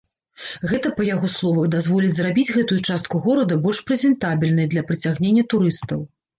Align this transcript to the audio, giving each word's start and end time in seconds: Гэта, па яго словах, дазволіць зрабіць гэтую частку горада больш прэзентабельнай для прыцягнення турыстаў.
Гэта, 0.69 0.87
па 0.99 1.05
яго 1.15 1.29
словах, 1.33 1.67
дазволіць 1.75 2.15
зрабіць 2.17 2.47
гэтую 2.57 2.79
частку 2.89 3.23
горада 3.29 3.61
больш 3.69 3.85
прэзентабельнай 3.93 4.67
для 4.75 4.87
прыцягнення 4.91 5.43
турыстаў. 5.57 5.99